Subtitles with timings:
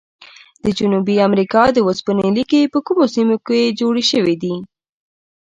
[0.63, 4.55] د جنوبي امریکا د اوسپنې لیکي په کومو سیمو کې جوړې شوي دي؟